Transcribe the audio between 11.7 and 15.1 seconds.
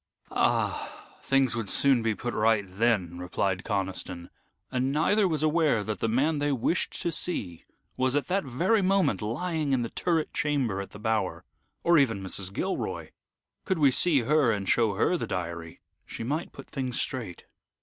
"or even Mrs. Gilroy. Could we see her, and show